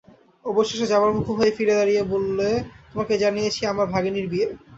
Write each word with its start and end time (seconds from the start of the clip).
অবশেষে 0.45 0.85
যাবার-মুখো 0.87 1.31
হয়ে 1.33 1.55
ফিরে 1.57 1.73
দাঁড়িয়ে 1.75 2.01
বললে, 2.13 2.47
তোমাকে 2.89 3.13
জানিয়েছি 3.17 3.61
আমার 3.65 3.87
ভাগনীর 3.87 4.27
বিয়ে। 4.31 4.47